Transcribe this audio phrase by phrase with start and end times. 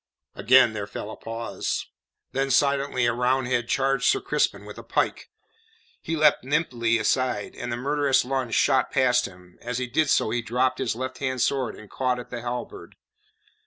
[0.33, 1.85] Again there fell a pause.
[2.31, 5.29] Then silently a Roundhead charged Sir Crispin with a pike.
[6.01, 10.31] He leapt nimbly aside, and the murderous lunge shot past him; as he did so
[10.31, 12.95] he dropped his left hand sword and caught at the halberd.